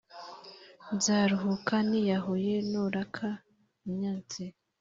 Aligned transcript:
Nzaruhuka 0.95 1.75
niyahuye 1.89 2.55
nuraka 2.69 3.27
unyanze 3.85 4.43